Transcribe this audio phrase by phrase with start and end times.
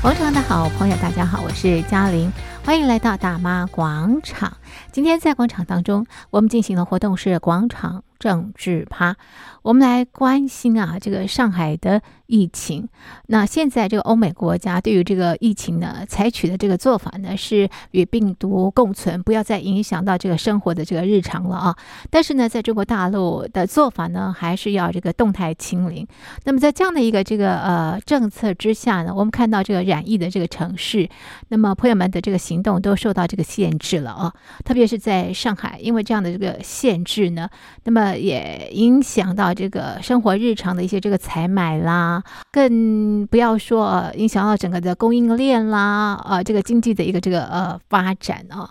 [0.00, 2.32] 广场的好朋友，大家好，我是嘉玲，
[2.64, 4.56] 欢迎来到大妈广场。
[4.92, 9.14] 今天在广场当中，我们进行的活动是广场政治趴，
[9.62, 12.88] 我们来关心啊，这个上海的疫情。
[13.26, 21.76] 那现在这个欧美国家对于这个疫情呢，采取的这个做法呢，是与病毒共存，不要再影响到这个生活的这个日常了啊。
[22.10, 26.04] 但是呢，在中国大陆的做法呢，还是要这个动态清零。
[26.44, 31.08] 那么在这样的一个这个呃政策之下呢，我们看到这个染疫的这个城市，
[31.48, 37.48] 那么朋友们的这个行动都受到这个限制了啊，特别是在上海，因为这样的这个限制呢，
[37.84, 38.07] 那么。
[38.16, 48.70] 也影响到这个生活日常的一些这个采买啦，更不要说影响到整个的供应链啦，啊，这个经济的一个这个呃发展啊。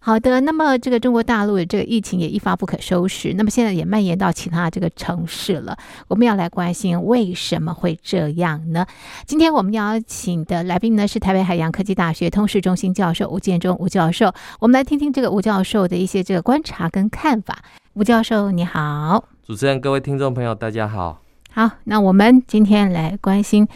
[0.00, 5.76] 好的，那么这个中国大陆的这个疫情也一发不可收拾，那么现在也蔓延到其他这个城市了。
[6.06, 8.86] 我们要来关心为什么会这样呢？
[9.26, 17.58] 今天我们邀请的来宾呢是台北海洋科技大学通识中心教授吴建忠吴教授，我们来听听这个吴教授的一些这个观察跟看法。
[17.98, 21.20] 吴教授你好，主持人，各位听众朋友，大家好。
[21.50, 23.66] 好，那我们今天来关心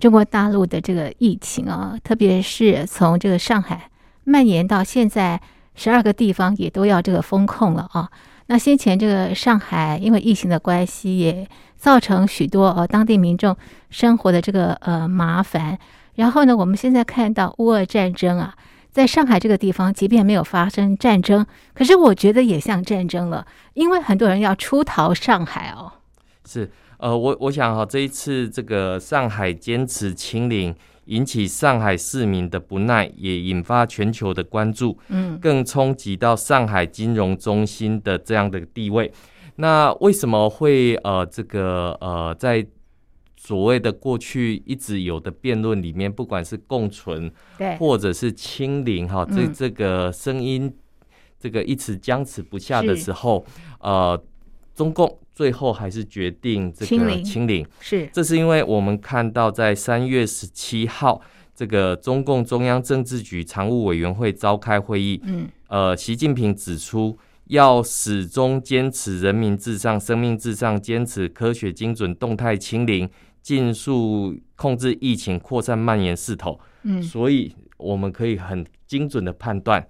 [0.00, 3.88] 中国大陆的这个疫情啊，特别是从这个上海
[4.24, 5.40] 蔓延到现在，
[5.76, 8.10] 十二个地方也都要这个封控了啊。
[8.46, 13.56] 那先前这个上海因为疫情的关系，也造成许多呃当地民众
[13.88, 15.78] 生活的这个呃麻烦。
[16.16, 18.52] 然后呢，我们现在看到乌俄战争啊。
[18.90, 25.92] 在上海这个地方，即便没有发生战争，可是我觉得也像战争了，因为很多人要出逃上海哦。
[26.44, 30.74] 是，呃，我我想哈，这一次这个上海坚持清零，
[31.04, 39.12] 引起上海市民的不耐，也引发全球的关注，嗯，更冲击到上海金融中心的这样的地位。
[39.56, 42.66] 那为什么会呃这个呃在？
[43.42, 50.70] 所谓的过去一直有的辩论里面，不管是共存，对，或者是清零，哈，这这个声音，
[51.38, 53.42] 这个一直僵持不下的时候，
[53.80, 54.22] 呃，
[54.74, 61.22] 中共最后还是决定这个清零，清零，是，这是因为我们看到在三月十七号，
[61.54, 73.08] 这个中共中央政治局常务委员会召开会议，嗯，呃，习近平指出，要始终坚持人民至上、生命至上，坚持科学精准、动态清零。
[73.50, 79.84] 尽速控制疫情扩散蔓延势头，嗯，所以我们可以很精准的判断，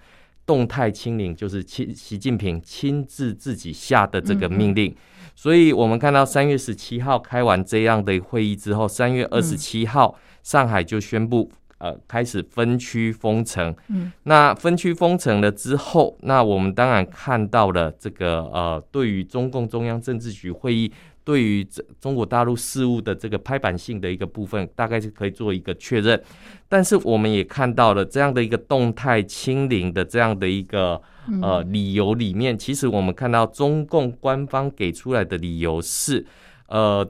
[0.46, 4.96] 动态清零就是亲习近平亲自自己下的这个命令。
[5.36, 13.74] 所以我们看到三月十七号开完这样的会议之后，三月二十七号上海就宣布呃开始分区封城。
[13.88, 20.92] 嗯，那分区封城了之后，那我们当然看到了这个呃，对于中共中央政治局会议。
[21.22, 26.20] 对于这中国大陆事务的这个拍板性的一个部分，大概是可以做一个确认。
[26.66, 31.00] 但是我们也看到了这样的一个动态清零的这样的一个
[31.42, 36.24] 呃理由里面，其实我们看到中共官方给出来的理由是，
[36.68, 37.08] 呃，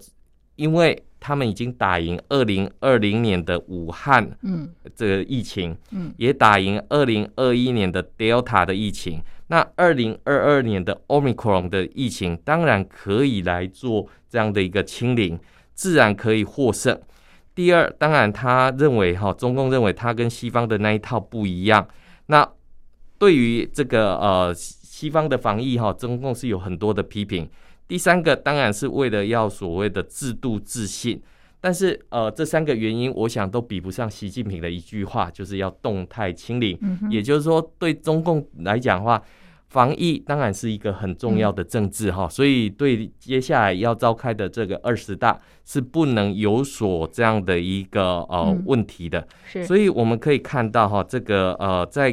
[0.56, 9.22] 因为他们已经打赢二零二零年的武汉嗯这个疫情，嗯，也打赢二零二一年的 Delta 的疫情。
[9.48, 15.38] 那二零二二年的 Omicron 的疫情当然可以来做这样的一个清零，
[15.74, 16.98] 自然可以获胜。
[17.54, 21.86] 第二，当然他认为哈，中共认为他跟西方的那一套不一样。
[22.26, 22.48] 那
[23.18, 27.50] 对于这个呃西方的防疫哈，中共是有很多的批评。
[27.90, 31.20] 第三个当然是为了要所谓的制度自信，
[31.60, 36.78] 但是呃这三个原因，我想都比不上习近平的一句话，就是要动态清零。
[37.10, 39.20] 也就是说，对中共来讲的话。
[39.70, 49.24] 防疫当然是一个很重要的政治哈，所以对接下来要召开的这个二十大是不能有所这样的一个呃问题的。
[49.64, 52.10] 所以我们可以看到哈，这个呃在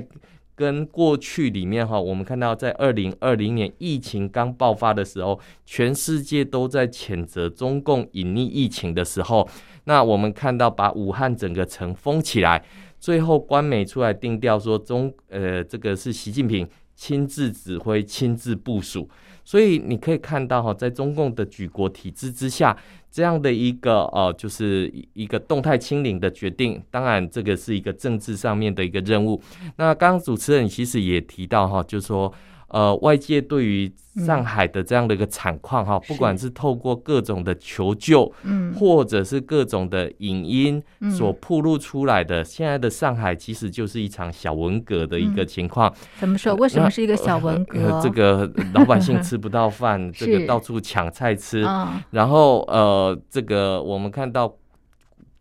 [0.57, 9.47] 跟过去里面哈，我们看到在二零二零年疫情刚爆发的时候，全世界都在谴责中共隐匿疫情的时候，
[9.83, 12.65] 那我们看到把武汉整个城封起来，
[12.99, 16.67] 最后官媒出来定调说中呃这个是习近平。
[16.99, 19.07] 亲自指挥、亲自部署，
[19.47, 22.75] 所以你可以看到哈，在中共的举国体制之下，
[23.09, 29.41] 这样的一个呃，就是一个动态清零的决定，当然这个是一个政治上面的一个任务。
[29.77, 32.33] 那刚刚主持人其实也提到哈，就是说。
[32.69, 33.91] 呃，外界对于
[34.25, 40.83] 上海的这样的一个惨况哈，不管是透过各种的求救，嗯，或者是各种的影音
[41.15, 45.93] 所曝露出来的，现在的上海其实就是一场小文革的一个情况。
[46.19, 46.55] 怎么说？
[46.55, 48.01] 为什么是一个小文革？
[48.01, 51.63] 这个老百姓吃不到饭， 这个到处抢菜吃，
[52.09, 54.51] 然后呃，这个我们看到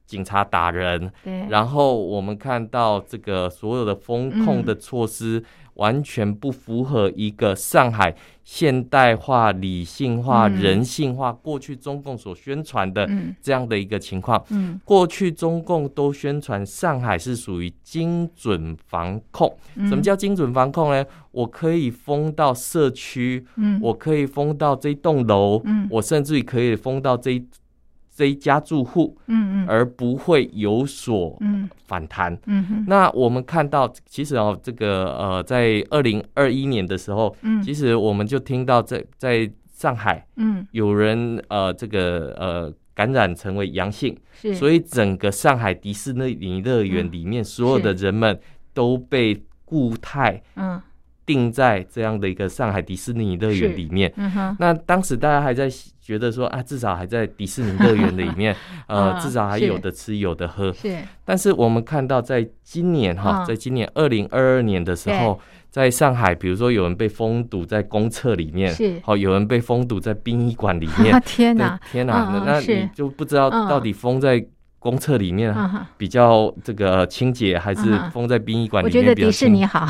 [0.07, 5.39] 警察打人，对，然后我们看到这个所有的风控的措施。
[5.39, 5.45] 嗯
[5.77, 11.31] 完全不符合一个上海现代化、理性化、人性化。
[11.31, 13.07] 过去中共所宣传的
[13.43, 14.43] 这样的一个情况，
[14.87, 19.55] 过去中共都宣传上海是属于精准防控。
[19.87, 21.05] 什么叫精准防控呢？
[21.31, 23.45] 我可以封到社区，
[23.83, 27.47] 我可以封到这栋楼，我甚至于可以封到这一。
[28.17, 31.39] 这一家住户，嗯嗯，而不会有所
[31.85, 32.85] 反弹，嗯嗯。
[32.89, 48.41] 那我们看到，其实哦，这个呃，在二零二一年的时候，嗯，其实我们就听到在在上海，嗯，有人呃这个呃感染成为阳性，是，所以整个上海迪士尼乐园里面所有的人们
[48.73, 50.81] 都被固态，嗯。
[51.27, 55.69] 定在这样的一个上海迪士尼乐园里面，嗯，那当时大家还在
[56.01, 58.55] 觉得说啊，至少还在迪士尼乐园里面，
[58.87, 60.73] 呃，至少还有的吃有的喝。
[60.73, 71.21] 是，但是我们看到，在今年哈，在今年二零二二年的时候，在上海，比如说有人被封堵在公厕里面，是，好，有人被封堵在殡仪馆里面。
[71.27, 74.47] 天哪，天哪，那你就不知道到底封在
[74.89, 75.53] 公厕里面
[75.99, 79.11] 比较这个清洁，还是封在殡仪馆里面比较？
[79.11, 79.85] 我觉得迪士尼好。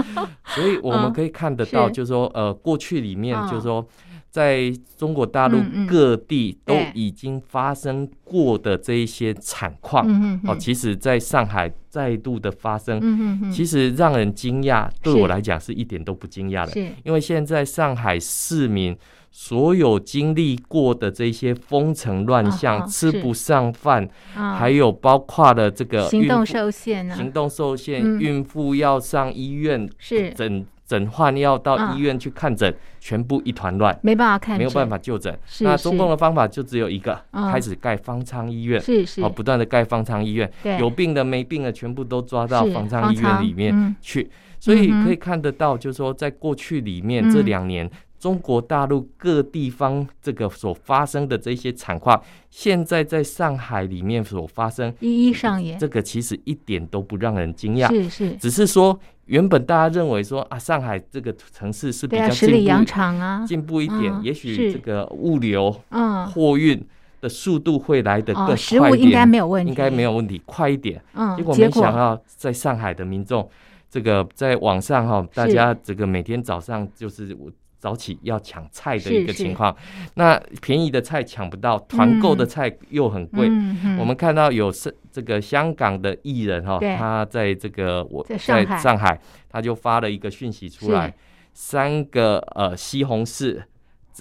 [0.54, 3.86] 所以我们可以看得到，就是说，呃，过去里面，就是说，
[4.28, 10.06] 在中国大陆各地都已经发生过的这一些惨况，
[10.46, 14.86] 哦，其实在上海再度的发生，其实让人惊讶。
[15.02, 18.94] 对我来讲，是一点都不惊讶的，因为现在上海市民。
[19.36, 30.30] 所有经历过的这些封城乱象，哦、吃不上饭，哦，还有包括了这个行动受限，行动受限，啊，孕妇要上医院，是。
[30.30, 35.36] 诊诊患要到医院去看诊，哦，全部一团乱，没办法看，没有办法就诊。
[35.62, 40.48] 那中共的方法就只有一个，哦，开始盖方舱医院，是是，不断的盖方舱医院，
[40.78, 44.30] 有病的没病的全部都抓到方舱医院里面去，嗯。
[44.60, 47.90] 所以可以看得到，就是说，在过去里面，嗯，这两年。
[48.24, 52.18] 中国大陆各地方这个所发生的这些惨况，
[52.48, 55.78] 现在在上海里面所发生，一一上演。
[55.78, 66.82] 这个其实一点都不让人惊讶，是是，只是说原本大家认为说啊，上海这个城市是比较进步，进步一点，也许这个物流、嗯，货运
[67.20, 70.98] 的速度会来得更快一点，食物应该没有问题，应该没有问题，快一点。
[71.12, 73.46] 嗯，结果没想到在上海的民众，
[73.90, 77.52] 这个在网上哈，大家这个每天早上就是我。
[77.84, 79.76] 早起要抢菜的一个情况，
[80.14, 83.46] 那便宜的菜抢不到，团购的菜又很贵。
[83.50, 89.20] 嗯、我们看到有是这个香港的艺人哈，他在这个我在上海，
[89.50, 91.14] 他就发了一个讯息出来，
[91.52, 93.60] 三个呃西红柿，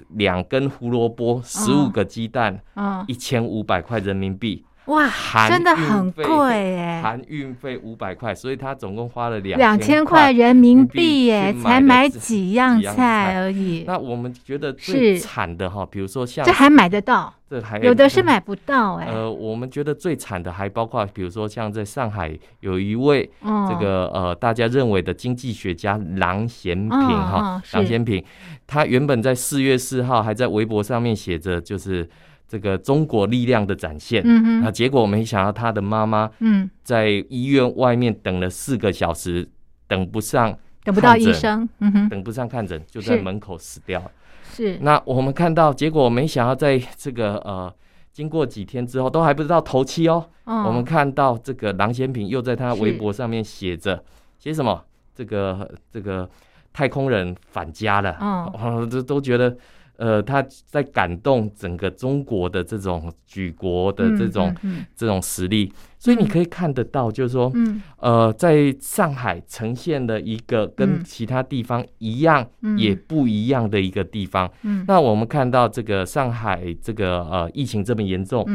[0.09, 2.59] 两根胡萝卜，十五个鸡蛋，
[3.07, 4.65] 一千五百块人民币。
[4.85, 5.09] 哇，
[5.47, 7.01] 真的很贵哎！
[7.01, 13.85] 含运费五百块，所以他总共花了两两千块人民币耶，才买几样菜而已。
[13.87, 19.07] 那我们觉得最惨的哈，比如说像这还买得到，这还有的是买不到哎。
[19.07, 28.21] 呃，我们觉得最惨的还包括，比如说像在上海有一位这个呃大家认为的经济学家郎咸平哈，郎咸平，
[28.67, 32.09] 他原本在四月四号还在微博上面写着就是。
[32.53, 39.49] 这个中国力量的展现，嗯，那结果没想到他的妈妈，嗯，在医院外面等了四个小时，
[39.87, 44.11] 等不上，等不到医生，嗯哼，等不上看诊，就在门口死掉了。
[44.51, 47.73] 是，那我们看到结果，没想到在这个呃，
[48.11, 50.23] 经过几天之后，都还不知道头七哦。
[50.45, 54.03] 我们看到这个郎咸平又在他微博上面写着，
[54.37, 54.79] 写什么？
[55.15, 56.29] 这个这个
[56.71, 59.57] 太空人返家了，哦，都都觉得。
[59.97, 72.47] 呃，他在感动整个中国的这种举国的这种、嗯嗯嗯、这种实力，所以你可以看得到，就是说，嗯、呃，在上海呈现了一个跟其他地方一样
[72.77, 74.51] 也不一样的一个地方。
[74.87, 78.45] 那我们看到这个上海这个呃疫情这么严重。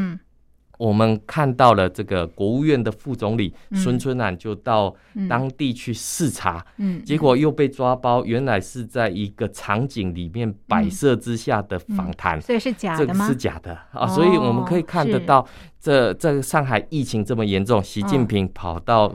[0.78, 4.94] 嗯我们看到了这个国务院的副总理孙春兰就到
[5.28, 6.64] 当地去视察，
[7.04, 13.26] 结果又被抓包，原来是在一个场景里面摆设之下的访谈，所以是假的吗？
[13.26, 13.76] 这是假的。
[13.92, 14.06] 啊！
[14.06, 15.44] 所以我们可以看得到，
[15.80, 19.12] 这这上海疫情这么严重，习近平跑到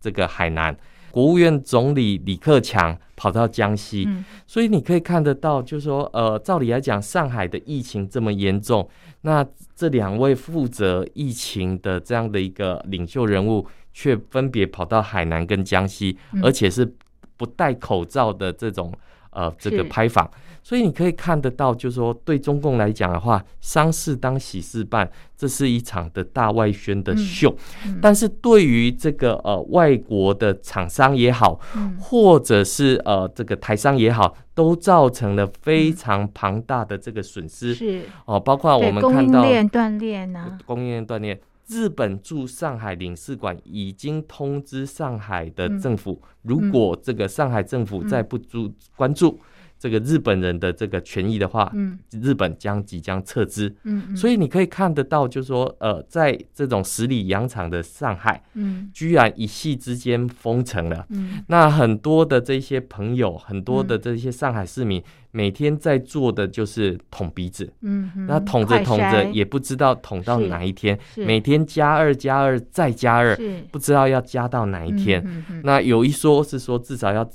[0.00, 0.74] 这个海南，
[1.12, 4.08] 国务院总理李克强跑到江西，
[4.46, 8.88] 所以你可以看得到，就是说，呃，照理来讲，上海的疫情这么严重。
[9.20, 16.90] 那这两位负责疫情的这样的一个领袖人物，却分别跑到海南跟江西，而且是
[17.36, 18.90] 不戴口罩的这种
[19.30, 20.28] 呃这个拍访，
[20.62, 27.50] 所以你可以看得到，就是说对中共来讲的话，丧事当喜事办，这是一场的大外宣的秀。
[27.84, 37.74] 嗯嗯、但是对于这个呃外国的厂商也好，嗯、或者是呃这个台商也好，都造成了非常庞大的这个损失。
[37.74, 41.40] 是哦，包括我们看到供应链断裂呢，供应链断裂。
[41.68, 49.40] 日本驻上海领事馆已经通知上海的政府，嗯、如果这个上海政府再不注关注
[49.82, 53.68] 这个日本人的这个权益的话，嗯、日本将即将撤资。
[53.82, 61.04] 嗯嗯、所以你可以看得到，就是说，呃，在这种十里洋场的上海，嗯、居然一夕之间封城了。
[61.08, 65.00] 嗯、那很多的这些朋友，很多的这些上海市民。
[65.00, 73.34] 嗯每天在做的就是捅鼻子，嗯，那捅着捅着也不知道捅到哪一天，每天加二加二再加二，
[73.70, 75.26] 不知道要加到哪一天。
[75.64, 77.26] 那有一说是说至少要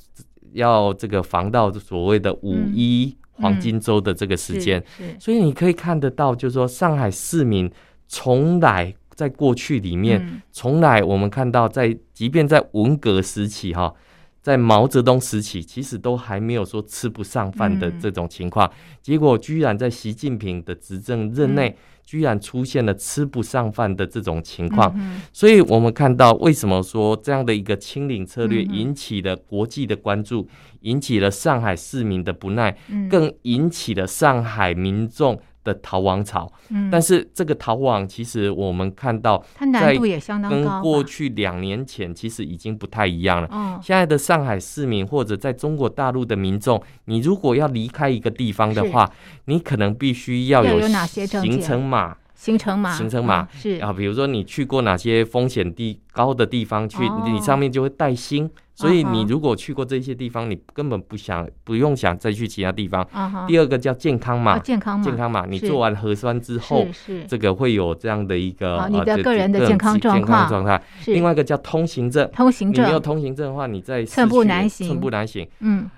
[0.54, 7.72] 要这个防到所谓的五一黄金周的这个时间，嗯嗯、所以你可以看得到，就是说上海市民
[8.08, 13.94] 从来在过去里面，从、嗯、来我们看到在即便在文革时期哈。
[14.48, 21.76] 在毛泽东时期，其实都还没有说吃不上饭的这种情况，嗯、结果居然在习近平的执政任内，
[22.06, 24.90] 居然出现了吃不上饭的这种情况。
[24.96, 30.48] 嗯、所以，我们看到为什么说这样的一个清零策略引起了国际的关注，
[30.80, 32.78] 引起了上海市民的不耐，
[33.10, 35.38] 更引起了上海民众
[35.68, 43.50] 的逃亡潮，嗯，但是这个逃亡其实我们看到，它难度也相当高，跟过去两年前其实已经不太一样了。
[43.52, 49.12] 嗯，现在的上海市民或者在中国大陆的民众，你如果要离开一个地方的话，
[49.46, 50.80] 你可能必须要有
[51.42, 52.16] 行程码。
[52.38, 53.70] 行程码，行程码、嗯、是。
[53.82, 63.02] 啊，比如说你去过哪些风险地高的地方去，哦、你上面就会带星，所以你如果去过这些地方，你根本不想不用想再去其他地方。
[63.12, 70.48] 哦、第二个叫健康码，健康码，健康码，你做完核酸之后，是这个会有这样的一个、哦、你的个人的健康状况。
[70.48, 70.82] 状态。
[71.08, 75.48] 另外一个叫通行证，通行证，你没有通行证的话，你在寸步难行，寸步难行。
[75.62, 75.90] 嗯，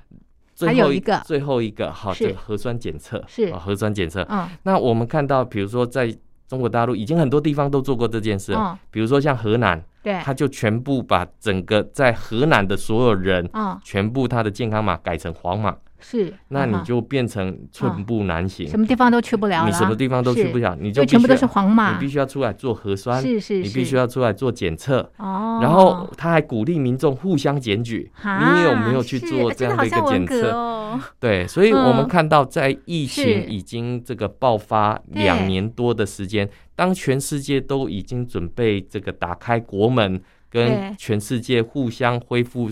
[0.56, 3.54] 最后一个，最后一个好，这个核酸检测是。
[3.56, 4.26] 核酸检测。
[4.30, 6.16] 嗯，那我们看到，比如说在
[6.50, 15.78] 中国大陆已经很多地方都做过这件事，哦、比如说像河南，对，他就全部把整个在河南的所有人，嗯、全部他的健康码改成黄码。
[16.00, 25.12] 是，那你就变成寸步难行，什么地方都去不了，你什么地方都去不了，你就全部都是黄码，你必须要出来做核酸，是是，你必须要出来做检测。
[25.18, 31.00] 哦，然后他还鼓励民众互相检举，你有没有去做这样的一个检测？
[31.20, 42.70] 对，所以我们看到在疫情已经这个爆发两年多的时间，当全世界都已经准备这个打开国门，跟全世界互相恢复。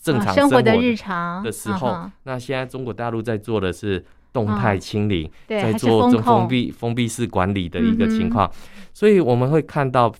[0.00, 8.50] 正常生活的日常的时候，那现在中国大陆在做的是动态清零，在做这封闭封闭式管理的一个情况，
[8.94, 10.12] 所以我们会看到，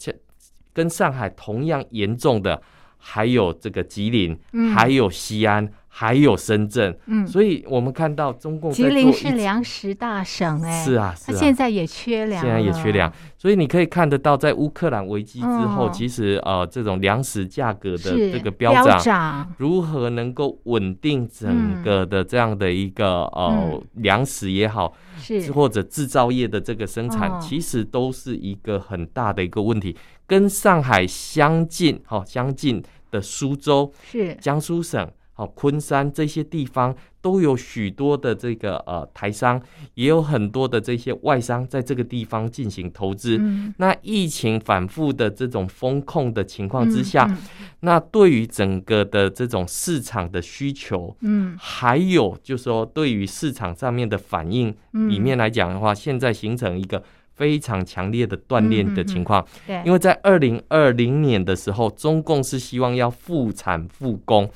[0.72, 2.60] 跟上海同样严重的
[2.98, 4.38] 还有这个吉林，
[4.74, 5.66] 还有西安。
[5.92, 25.50] 还有深圳，嗯，所以我们看到中共吉林是粮食大省，哎，是啊，它现在也缺粮，现在也缺粮，所以你可以看得到，在乌克兰危机之后，其实呃，这种粮食价格的这个飙涨，如何能够稳定整个的这样的一个呃粮食也好，是。
[25.50, 29.96] 或者制造业的这个生产，其实都是一个很大的一个问题。
[30.26, 32.80] 跟上海相近，好相近
[33.10, 34.32] 的苏州是。
[34.40, 35.10] 江苏省。
[35.40, 39.58] 哦，昆山这些地方都有许多的这个呃台商，
[39.94, 43.38] 也有很多的这些外商在这个地方进行投资。
[43.40, 54.74] 嗯、那疫情反复的这种风控的情况之下，嗯嗯、那对于整个的这种市场的需求，嗯，还有就是说对于市场上面的反应
[55.08, 57.02] 里面来讲的话，嗯、现在形成一个
[57.34, 59.46] 非常强烈的锻炼的情况。
[59.84, 64.48] 因为在二零二零年的时候，中共是希望要复产复工。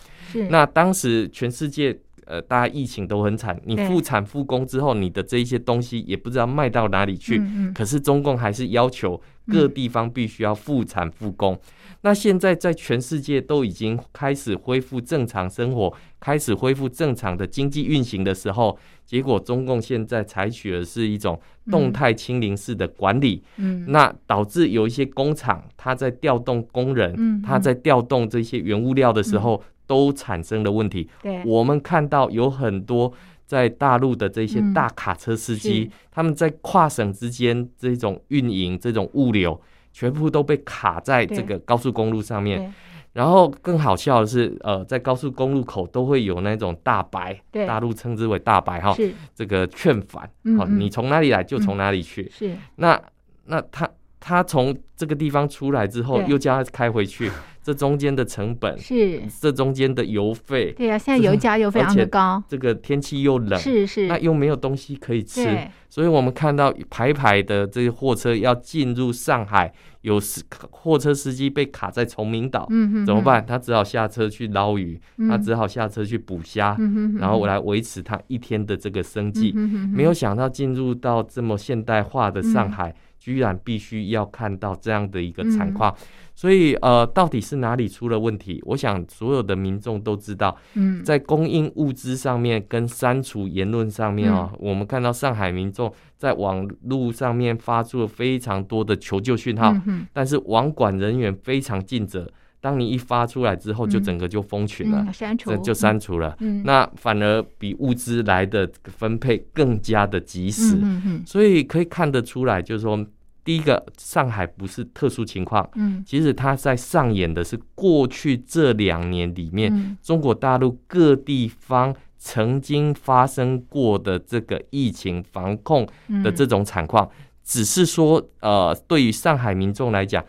[0.48, 7.42] 那当时全世界呃，大家疫情都很惨，你复产复工之后，你的这一些东西也不知道卖到哪里去。
[7.74, 11.58] 可是中共还是要求各地方必须要复产复工。
[12.02, 23.42] 那现在在全世界都已经开始恢复正常生活，开始恢复正常的经济运行的时候，结果中共现在采取的是一种动态清零式的管理。
[23.56, 29.62] 嗯那导致有一些工厂，它在调动工人，嗯它在调动这些原物料的时候。
[29.86, 31.06] 都产生了问题。
[31.22, 33.12] 对，我们看到有很多
[33.54, 39.60] 在大陆的这些大卡车司机，嗯、他们在跨省之间这种运营、这种物流，
[39.92, 42.74] 全部都被卡在这个高速公路上面。
[43.12, 48.92] 然后更好笑的是，呃，在高速公路口都会有那种大白，大陆称之为大白哈，
[49.36, 52.56] 这个劝返，好、嗯嗯，你从哪里来就从哪里去，嗯、是。
[52.74, 53.00] 那
[53.44, 57.30] 那他他从这个地方出来之后，又叫他开回去。
[57.64, 73.42] 这中间的成本是，这中间的油费，对呀、啊，现在油价又非常的高， 这个天气又冷，是是，那又没有东西可以吃，所以我们看到排排的这些货车要进入上海，有司货车司机被卡在崇明岛，嗯哼，怎么办？
[73.46, 79.88] 他只好下车去捞鱼，嗯、他只好下车去捕虾、嗯，然后我来维持他一天的这个生计、嗯。
[79.88, 85.94] 没有想到进入到这么现代化的上海，嗯、居然必须要看到这样的一个惨况。
[86.34, 88.60] 嗯所以，呃，到底是哪里出了问题？
[88.66, 102.28] 我想所有的民众都知道，嗯，在供应物资上面跟删除言论上面啊、嗯，我们看到上海民众在网络上面发出了非常多的求救讯号，嗯，但是网管人员非常尽责，
[102.60, 110.76] 当你一发出来之后，就整个就封群了，删、嗯、除、嗯、就删除了，嗯，那反而比物资来的分配更加的及时，
[111.24, 113.06] 所以可以看得出来，就是说。
[113.44, 125.86] 第一个，上海不是特殊情况，嗯，其实它在上演的是过去这两年里面，嗯，中国大陆各地方曾经发生过的这个疫情防控
[126.22, 127.10] 的这种惨况，嗯，
[127.44, 130.24] 只是说，呃，对于上海民众来讲，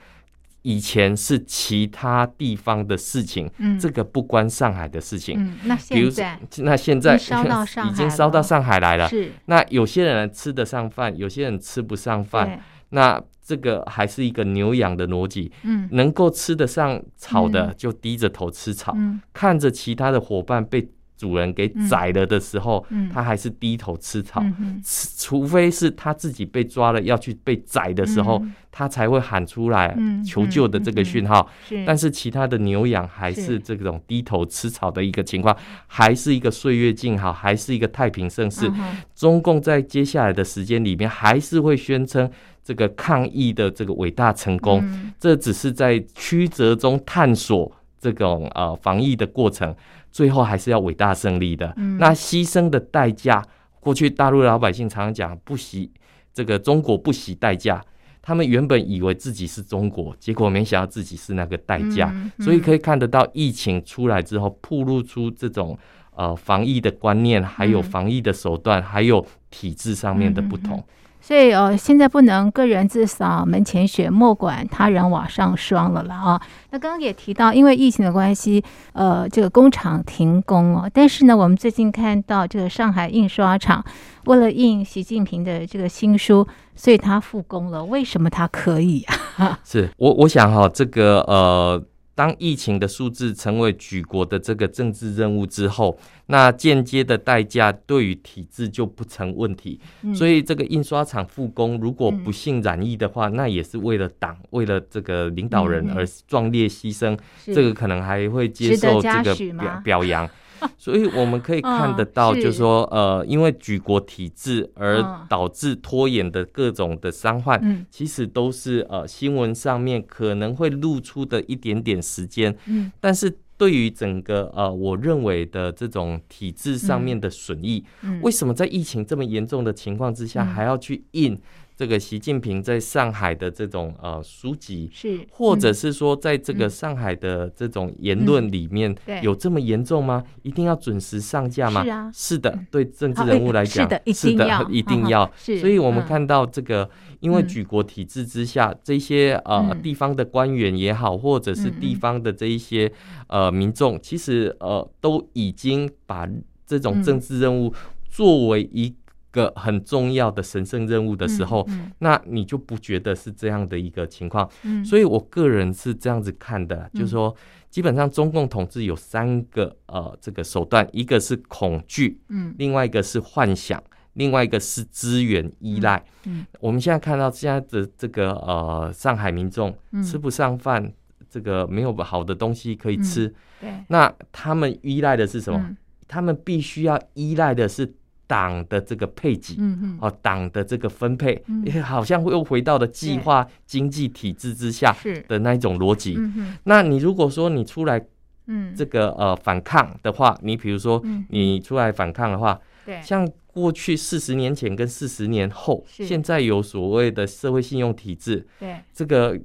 [0.64, 12.62] 以前是其他地方的事情，嗯，这个不关上海的事情，嗯，那现在，那现在烧到上海，已经烧到上海来了，是，那有些人吃得上饭，有些人吃不上饭。
[12.90, 24.82] 那这个还是一个牛羊的逻辑，嗯，能够吃得上草的就低着头吃草，嗯，看着其他的伙伴被主人给宰了的时候，嗯，他还是低头吃草，嗯，
[25.18, 31.50] 除非是他自己被抓了要去被宰的时候，嗯，他才会喊出来求救的这个讯号，
[31.86, 35.56] 但是其他的牛羊还是这种低头吃草的一个情况，
[35.88, 38.98] 还是一个岁月静好，还是一个太平盛世，嗯。
[39.16, 42.30] 中共在接下来的时间里面还是会宣称。
[42.68, 49.72] 这个抗疫的这个伟大成功，嗯，这只是在曲折中探索这种呃防疫的过程，
[50.16, 51.74] 最后还是要伟大胜利的。
[51.76, 53.46] 嗯，那牺牲的代价，
[53.82, 55.92] 过去大陆老百姓常常讲不惜
[56.34, 57.84] 这个中国不惜代价，
[58.22, 62.46] 他们原本以为自己是中国，结果没想到自己是那个代价，嗯嗯。
[62.46, 65.78] 所以可以看得到，疫情出来之后，暴露出这种
[66.16, 70.82] 呃防疫的观念，还有防疫的手段，嗯，还有体制上面的不同。
[71.26, 76.40] 所以哦，现在不能个人自扫门前雪，莫管他人瓦上霜了了啊。
[76.70, 80.88] 那刚刚也提到，因为疫情的关系，呃，这个工厂停工哦。
[80.94, 83.84] 但是呢，我们最近看到这个上海印刷厂
[84.26, 87.84] 为了印习近平的这个新书，所以他复工了。
[87.84, 89.04] 为什么他可以
[89.38, 89.58] 啊？
[89.64, 91.84] 是我我想哈，这个呃。
[92.16, 99.80] 当疫情的数字成为举国的这个政治任务之后，那间接的代价对于体制就不成问题。
[100.02, 107.12] 嗯、所以这个印刷厂复工，如果不幸染疫的话，嗯、那也是为了党、为了这个领导人而壮烈牺牲。
[107.48, 110.28] 嗯、这个可能还会接受这个表表扬。
[110.78, 112.56] 所以我们可以看得到，就是。
[112.56, 122.56] 说，呃，因为举国体制而导致拖延的各种的伤患，其实都是呃新闻上面可能会露出的一点点时间。
[123.02, 127.84] 但是对于整个呃，我认为的这种体制上面的损益，
[128.22, 131.38] 为什么在疫情这么严重的情况之下，还要去印？
[131.78, 140.24] 这个习近平在上海的这种呃书籍，是或者是说在这个上海的这种言论里面，有这么严重吗？
[140.44, 141.84] 一定要准时上架吗？
[141.84, 143.84] 是啊，是的，对政治人物来讲，
[144.14, 145.30] 是的，一定要。
[145.60, 152.90] 所以我们看到这个，因为举国体制之下，这些呃地方的官员也好，或者是地方的这一些
[153.28, 156.26] 呃民众，其实呃都已经把
[156.66, 157.74] 这种政治任务
[158.10, 158.96] 作为一。
[159.36, 164.50] 个很重要的神圣任务的时候，嗯嗯，那你就不觉得是这样的一个情况？
[164.64, 167.36] 嗯，所以我个人是这样子看的，嗯，就是说，
[167.70, 176.02] 基本上中共统治有三个呃这个手段，一个是恐惧，嗯，另外一个是幻想，另外一个是资源依赖。
[176.24, 180.94] 嗯，嗯，我们现在看到现在的这个呃上海民众吃不上饭，嗯，
[181.30, 185.60] 这个没有好的东西可以吃，嗯，对，那他们依赖的是什么？
[185.60, 185.76] 嗯，
[186.08, 187.94] 他们必须要依赖的是。
[188.28, 191.44] 党的这个配给，嗯哦，党的这个分配，
[191.84, 194.96] 好像又回到了计划经济体制之下
[195.28, 196.18] 的那一种逻辑。
[196.64, 198.04] 那你如果说你出来，
[198.48, 209.40] 嗯，这个呃反抗的话，你比如说你出来反抗的话，对，像过去四十年前跟四十年后，现在有所谓的社会信用体制，对，这个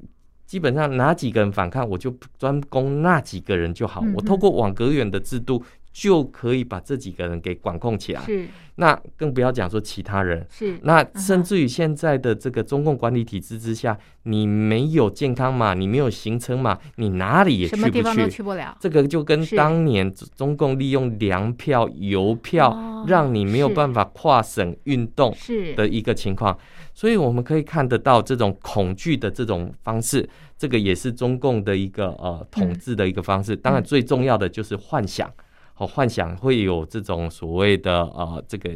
[0.47, 4.01] 基本上哪几个人反抗，我就专攻那几个人就好。
[4.05, 5.63] 嗯、我透过网格员的制度。
[5.93, 8.23] 就可以把这几个人给管控起来。
[8.23, 10.47] 是，那更不要讲说其他人。
[10.49, 17.83] 是，那甚至于现在的这个中共管理体制之下，你没有健康码，你没有行程码，你哪里也去不去？
[17.83, 18.77] 什么地方都去不了。
[18.81, 25.35] 这个就跟当年中共利用粮票、邮票，让你没有办法跨省运动
[25.77, 26.57] 的一个情况。
[26.95, 33.57] 所以我们可以看得到这种恐惧的这种方式，这个也是中共的一个呃统治的一个方式。
[33.57, 35.29] 当然，最重要的就是幻想。
[35.81, 38.71] 哦，幻想会有这种所谓的呃，这个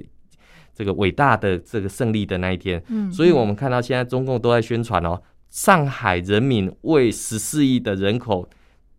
[0.75, 2.83] 这个伟大的这个胜利的那一天。
[2.89, 8.49] 嗯，所以我们看到现在中共都在宣传哦，上海人民为十四亿的人口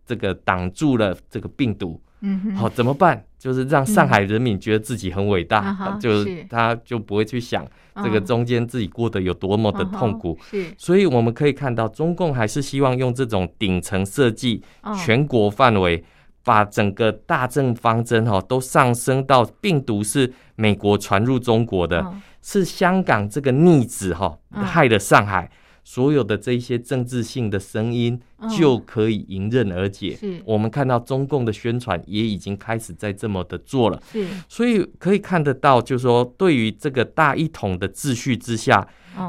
[0.06, 2.00] 这个挡住了这个病毒。
[2.20, 3.24] 嗯，好，怎么办？
[3.38, 7.66] 就是让上海人民觉得自己很伟大，就是他就不会去想
[8.02, 10.38] 这个中间自己过得有多么的痛苦。
[10.48, 14.62] 是，所以我们可以看到，中共还是希望用这种顶层设计，
[15.04, 16.04] 全国范围。
[16.46, 22.06] 把整个大政方针哈都上升到病毒是美国传入中国的，
[22.40, 25.50] 是香港这个逆子哈害了上海，
[25.82, 28.20] 所有的这些政治性的声音
[28.56, 30.16] 就可以迎刃而解。
[30.44, 34.00] 我们看到中共的宣传也已经开始在这么的做了，
[34.48, 38.86] 所以可以看得到，就是说对于这个大一统的秩序之下，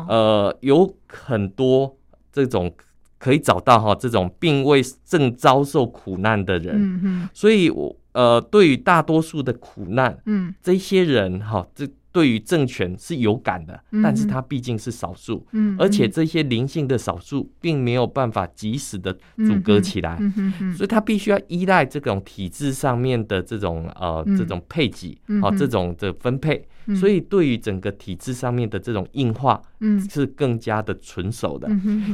[0.08, 1.97] 呃，有很多
[2.32, 2.71] 这种。
[3.17, 11.88] 可以找到哈这种并未正遭受苦难的人，所以我呃对于大多数的苦难，嗯，这些人哈这。
[12.10, 31.69] 对于政权是有感的，但是他毕竟是少数，嗯，而且这些灵性的少数并没有办法及时的阻隔起来，嗯，所以他必须要依赖这种体制上面的这种呃这种配给，好这种的分配，所以对于整个体制上面的这种硬化，嗯，是更加的纯熟的，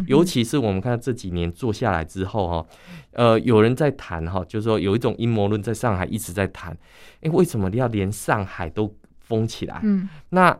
[0.07, 2.65] 尤其是我们看这几年做下来之后哈，
[3.12, 6.75] 呃，有人在谈哈，就是说有一种阴谋论在上海一直在谈，
[7.21, 10.57] 哎，为什么你要连上海都封起来，嗯，那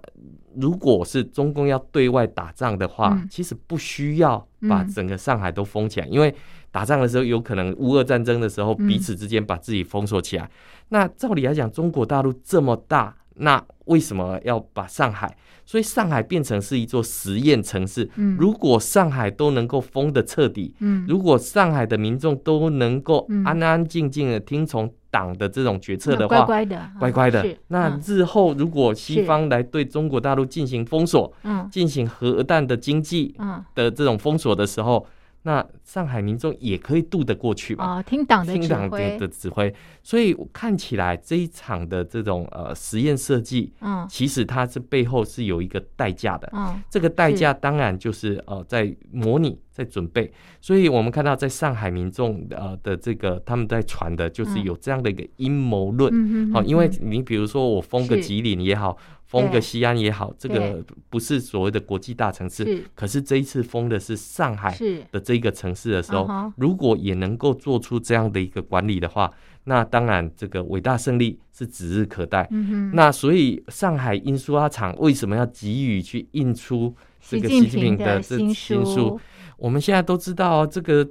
[0.56, 6.34] 如果是中共要对外打仗的话，嗯，其实不需要把整个上海都封起来，嗯，因为
[6.72, 10.46] 打仗的时候有可能乌俄战争的时候彼此之间把自己封锁起来。
[10.46, 10.50] 嗯，
[10.90, 15.36] 那照理来讲，中国大陆这么大，那为什么要把上海？
[15.66, 18.10] 所以上海变成是一座实验城市。
[18.16, 24.94] 嗯，如果上海都能够封的彻底，嗯，如果上海的民众都能够安安静静的听从。
[25.14, 27.56] 党的这种决策的话，乖乖的，乖乖的。
[27.68, 35.06] 那日后如果西方来对中国大陆进行封锁，嗯，进行核弹的经济嗯的这种封锁的时候。
[35.44, 37.84] 那上海民众也可以渡得过去吧？
[37.84, 58.98] 啊，听党的听党的指挥，所以看起来这一场的这种呃实验设计，嗯，其实它是背后是有一个代价的，嗯，这个代价当然就是呃在模拟，在准备，所以我们看到在上海民众呃的这个他们在传的就是有这样的一个阴谋论，好，因为你比如说我封个吉林也好。
[59.34, 64.78] 封个西安也好，这个不是所谓的国际大城市，可是这一次封的是上海
[65.12, 72.48] 的这一个城市的时候，如果也能够做出这样的一个管理的话，那当然这个伟大胜利是指日可待。
[72.94, 78.54] 那所以上海印刷厂为什么要急于去印出这个习近平的这新
[78.86, 79.20] 书？
[79.58, 81.10] 我们现在都知道这个。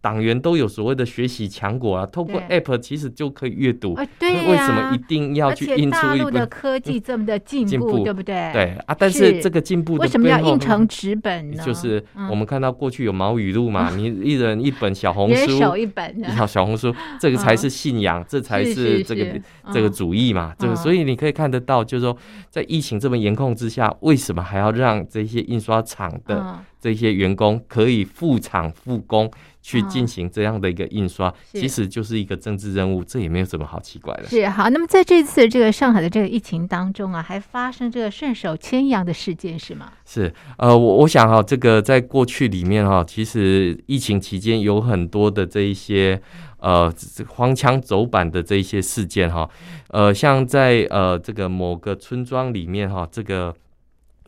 [0.00, 3.98] 党员都有所谓的学习强国啊，透过 App 其实就可以阅读。
[4.18, 6.18] 对呀，为什么一定要去印出一本？
[6.18, 8.50] 大陆的科技这么的进步，对不对？
[8.52, 11.62] 对啊，但是这个进步为什么要印成纸本呢？
[11.64, 19.40] 就是我们看到过去有毛语录嘛， 你一人一本小红书，人手一本，小小红书，这个才是信仰，这才是这个
[19.72, 20.54] 这个主义嘛。
[20.58, 22.16] 这个所以你可以看得到，就是说
[22.48, 29.30] 在疫情这么严控之下，为什么还要让这些印刷厂的这些员工可以复厂复工？
[29.68, 34.24] 去进行这样的一个印刷，其实就是一个政治任务，这也没有什么好奇怪的。
[34.26, 39.92] 是好，那么在这次这个上海的这个疫情当中啊，还发生这个顺手牵羊的事件是吗？
[40.06, 46.18] 是，呃，我我想哈，这个在过去里面哈，其实疫情期间有很多的这一些
[46.60, 46.90] 呃
[47.26, 49.46] 荒腔走板的这一些事件哈，
[49.88, 53.54] 呃，像在呃这个某个村庄里面哈，这个。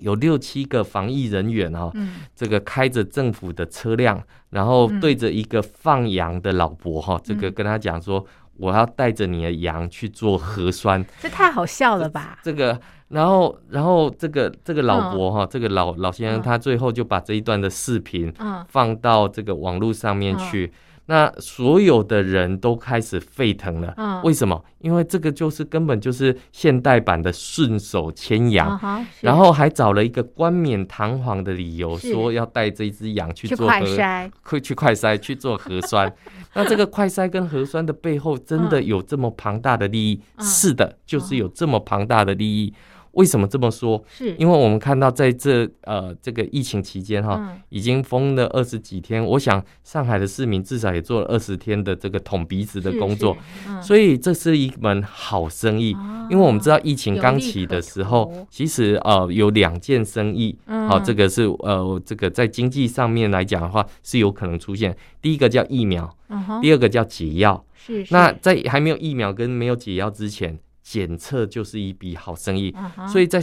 [0.01, 1.91] 有六七个防疫人员哈，
[2.35, 8.25] 这个开着政府的车辆，然后对着一个放羊的老伯哈，这个跟他讲说，
[8.57, 12.39] 我要带着你的羊去做核酸，这太好笑了吧？
[12.43, 18.33] 这个，然后，然后这个这个老伯哈，这个老老先生他最后就把这一段的视频
[18.69, 20.73] 放到这个网络上面去。
[21.11, 23.92] 那所有的人都开始沸腾了。
[23.96, 24.64] 嗯，为什么？
[24.79, 36.14] 因为这个就是根本就是现代版的顺手牵羊，嗯，然后还找了一个冠冕堂皇的理由，说要带这只羊去做快核筛，去去快筛 去做核酸。
[36.55, 40.23] 那这个快筛跟核酸的背后，真的有这么庞大的利益？
[40.37, 42.73] 嗯，是的，就是有这么庞大的利益。
[43.12, 44.03] 为什么这么说？
[44.09, 49.25] 是因为我们看到在这呃这个疫情期间哈，嗯、已经封了二十几天。
[49.25, 53.37] 我想上海的市民至少也做了二十天的这个捅鼻子的工作，
[53.68, 55.92] 嗯、所以这是一门好生意。
[55.94, 60.57] 哦、因为我们知道疫情刚起的时候，其实呃有两件生意，
[60.88, 64.96] 好、这个是呃这个在经济上面来讲的话是有可能出现。
[65.20, 67.64] 第一个叫疫苗，嗯、第二个叫解药。
[67.75, 70.59] 是，是那在还没有疫苗跟没有解药之前，
[70.90, 72.74] 检测就是一笔好生意。
[72.76, 73.38] 嗯、所以在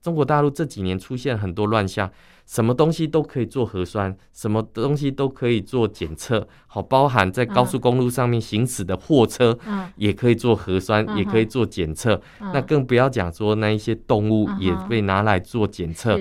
[0.00, 2.10] 中国大陆这几年出现很多乱象，
[2.46, 9.58] 什么东西都可以做核酸，什么东西都可以做检测，好，包含在高速公路上面行驶的货车，
[9.96, 12.18] 也可以做核酸，也可以做检测。
[12.40, 16.18] 那更不要讲说那一些动物也被拿来做检测。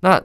[0.00, 0.22] 那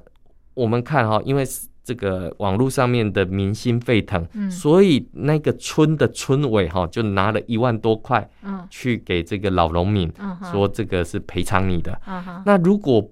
[0.53, 1.43] 我们看哈，因为
[1.89, 8.29] 这个网络上面的民心沸腾，所以那个村的村委哈就拿了一万多块，
[8.69, 10.07] 去给这个老农民，
[10.51, 11.99] 说这个是赔偿你的。
[12.45, 13.09] 那如果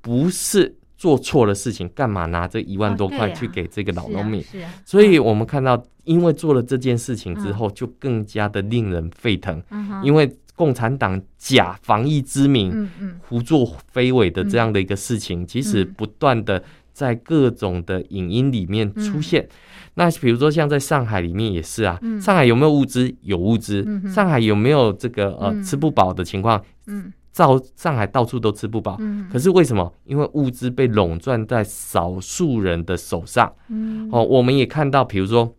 [0.00, 4.44] 不是做错了事情，干嘛拿这一万多块去给这个老农民？
[4.84, 9.62] 所以我们看到，因为做了这件事情之后，就更加的令人沸腾。
[10.02, 12.90] 因为共产党假防疫之名，
[13.28, 16.60] 胡作非为的这样的一个事情，其实不断的。
[16.96, 19.50] 在各种的影音里面出现，嗯、
[19.96, 23.14] 那比如说像在上海里面也是啊，嗯、上海有没有物资？
[23.20, 23.84] 有物资。
[23.86, 26.58] 嗯、上海有没有这个呃吃不饱的情况？
[26.86, 28.96] 嗯，照上海到处都吃不饱。
[29.00, 29.92] 嗯，可是为什么？
[30.04, 33.54] 因为物资被垄断在少数人的手上。
[33.68, 35.54] 嗯，哦，我们也看到，比如说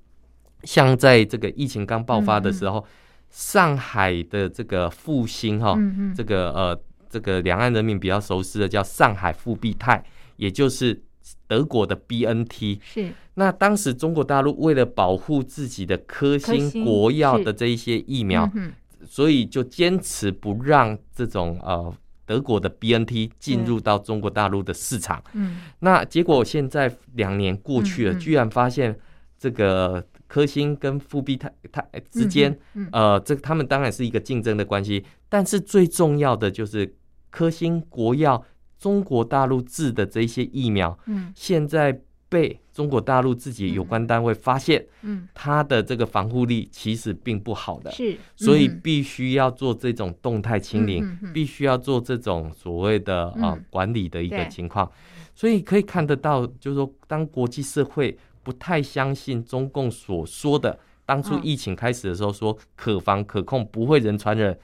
[0.64, 2.84] 像在这个疫情刚爆发的时候，嗯、
[3.30, 5.78] 上海的这个复兴哈，
[6.16, 10.04] 这个呃这个两岸人民比较熟悉的叫上海复必泰，
[10.38, 11.00] 也就是。
[11.48, 18.74] 德国的 BNT 是，那当时中国大陆为了保护自己的科兴国药的这一些疫苗，嗯、
[19.06, 21.94] 所以就坚持不让这种呃
[22.26, 25.24] 德国的 BNT 进入到中国大陆的市场。
[25.34, 29.00] 嗯，那结果现在两年过去了，嗯、居然发现
[29.40, 31.82] 这个科兴跟复必泰它
[32.12, 32.60] 之间，
[32.92, 36.94] 呃，这他们当然是一个竞争的关系，但是最重要的就是
[37.30, 38.44] 科兴国药。
[38.80, 54.92] 中国大陆制的这些疫苗，嗯，现在被中国大陆自己有关单位发现，嗯，它的这个防护力其实并不好的，是，所以必须要做这种动态清零，必须要做这种所谓的啊管理的一个情况，
[55.34, 64.56] 所以可以看得到，就是说，当国际社会不太相信中共所说的，当初疫情开始的时候说可防可控，不会人传人，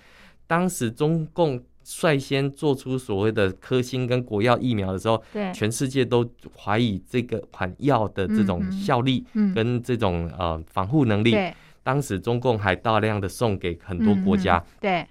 [0.45, 1.63] 当时中共。
[1.83, 11.31] 率先做出所谓的科兴跟国药疫苗的时候，对全世界都怀疑这个款药的这种效力跟这种呃防护能力。
[11.31, 14.57] 对当时中共还大量的送给很多国家。
[14.57, 15.07] 嗯、对，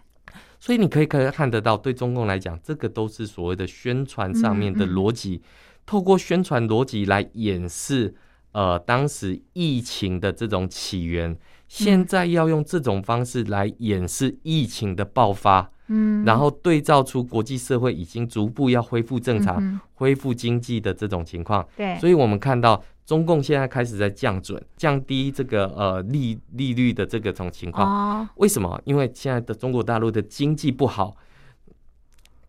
[0.58, 5.42] 所以你可以可以看得到，对中共来讲，这个都是所谓的宣传上面的逻辑，
[5.84, 8.14] 透过宣传逻辑来掩饰
[8.52, 11.36] 呃当时疫情的这种起源。
[11.72, 15.70] 现在要用这种方式来掩饰疫情的爆发。
[15.88, 27.86] 嗯，然后对照出国际社会已经逐步要恢复正常、嗯、恢复经济的这种情况，对，所以我们看到中共现在开始在降准、降低这个呃利利率的这个种情况。
[27.86, 28.80] 哦，为什么？
[28.84, 31.16] 因为现在的中国大陆的经济不好，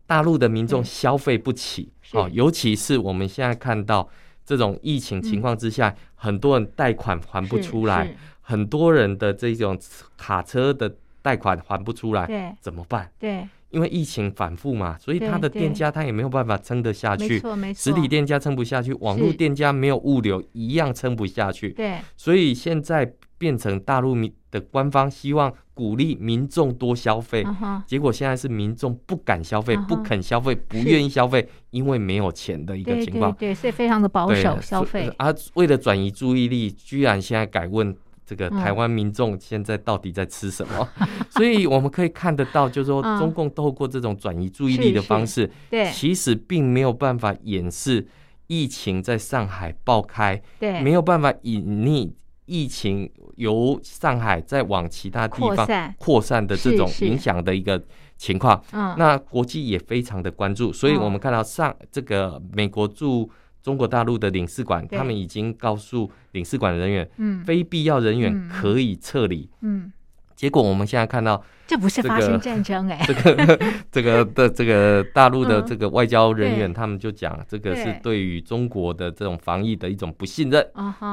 [0.06, 4.08] 大陆的民众消费不起哦，尤其是我们现在看到
[4.46, 9.76] 这种疫情情况之下，嗯、很多人贷款还不出来，很多人的这种
[10.16, 10.96] 卡车的。
[11.24, 13.10] 贷款还不出来，对，怎么办？
[13.18, 17.36] 对，因为疫情反复嘛，所以他的店家他也没有办法撑得下去。
[17.36, 17.80] 没错，没错。
[17.82, 21.70] 实体店家撑不下去，网络店家没有物流，一样撑不下去。
[21.70, 27.42] 对，所以现在变成大陆民的官方希望鼓励民众多消费，
[27.88, 33.32] 结果现在是民众不敢消费，不肯消费，不愿意消费， 因为没有钱的一个情况。
[33.36, 35.10] 对，所以非常的保守消费。
[35.16, 37.96] 啊，为了转移注意力，居然现在改问。
[38.34, 40.90] 这个台湾民众现在到底在吃什么？
[41.00, 48.08] 嗯、 所以我们可以看得到，就是说，中共透过这种转移注意力的方式，对，其实并没有办法掩饰
[48.48, 52.12] 疫情在上海爆开，对，没有办法隐匿
[52.46, 56.46] 疫情由上海再往其他地方扩散。
[56.46, 57.82] 的这种影响的一个
[58.18, 58.60] 情况。
[58.72, 63.30] 嗯，那国际也非常的关注，所以我们看到上这个美国驻
[63.64, 69.92] 中国大陆的领事馆，他们已经告诉领事馆人员，嗯，非必要人员可以撤离，嗯。
[70.36, 78.22] 结果我们现在看到，这不是发生战争哎， 这个这个的这个大陆的这个外交人员，他们就讲，这个是对。
[78.22, 80.66] 于中国的这种防疫的一种不信任，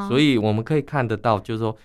[0.09, 1.77] 所以我们可以看得到，就是说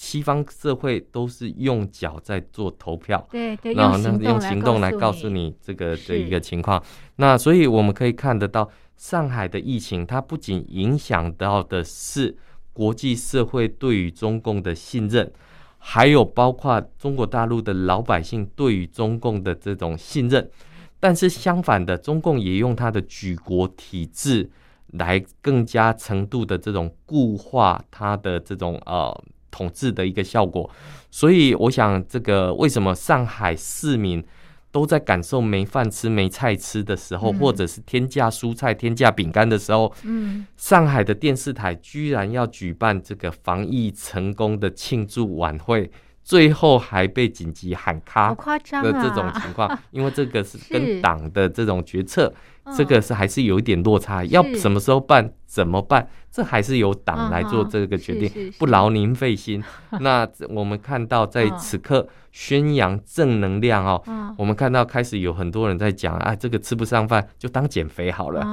[0.00, 6.82] 西方社会都是用脚在做投票，对对，然后用行动来告诉你这个的一个情况。
[7.16, 12.34] 那所以我们可以看得到，上海的疫情，它不仅影响到的是
[12.72, 15.30] 国际社会对于中共的信任。
[15.76, 20.50] 还有包括中国大陆的老百姓对于中共的这种信任，
[20.98, 24.48] 但是相反的，中共也用它的举国体制
[24.92, 29.14] 来更加程度的这种固化它的这种呃
[29.50, 30.68] 统治的一个效果。
[31.10, 34.24] 所以，我想这个为什么上海市民
[34.70, 45.90] 都在感受没饭吃、没菜吃的时候，或者是天价蔬菜、天价饼干的时候，嗯，上海的电视台居然要举办这个防疫成功的庆祝晚会，
[46.22, 52.32] 最后还被紧急喊卡的这种情况， 因为这个是跟党的这种决策，
[52.76, 56.08] 这个是还是有一点落差，要什么时候办，怎么办？
[56.30, 59.62] 这还是由党来做这个决定，不劳您费心。
[59.98, 64.00] 那我们看到在此刻宣扬正能量哦，
[64.38, 68.44] 我们看到开始有很多人在讲啊，这个吃不上饭就当减肥好了。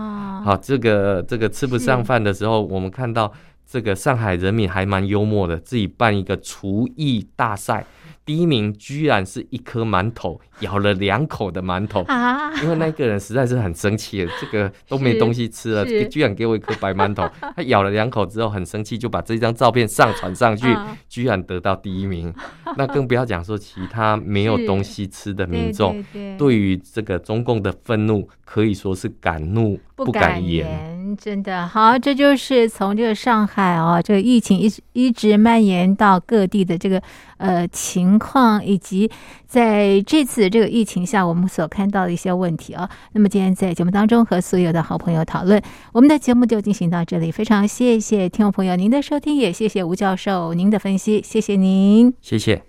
[0.43, 3.31] 好，这个这个吃不上饭的时候，我们看到
[3.69, 7.85] 这个上海人民还蛮幽默的，自己办一个厨艺大赛。
[8.23, 12.05] 第一名居然是一颗馒头，咬了两口的馒头，
[12.61, 17.25] 因为那个人实在是很生气了，这个都没东西吃了，居然给我一颗白馒头。
[17.55, 20.67] 他咬了两口之后很生气，就把这张照片上传上去，
[21.07, 22.33] 居然得到第一名。
[22.75, 26.03] 那更不要讲说其他没有东西吃的民众，
[26.37, 30.95] 对于这个中共的愤怒可以说是敢怒不敢言。
[31.19, 37.01] 真的好，这就是从这个上海哦，这个疫情一直一直蔓延到各地的这个
[37.37, 39.09] 呃情况，以及
[39.47, 42.89] 在这次这个疫情下，我们所看到的一些问题啊。
[43.13, 45.61] 那么今天在节目当中和所有的好朋友讨论，
[45.93, 47.31] 我们的节目就进行到这里。
[47.31, 52.61] 非常谢谢听众朋友您的收听，也谢谢吴教授您的分析，谢谢您，谢谢。